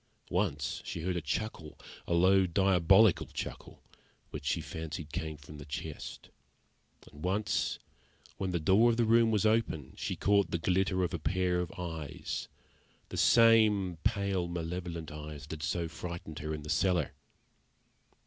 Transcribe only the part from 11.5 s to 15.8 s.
of eyes the same pale, malevolent eyes that had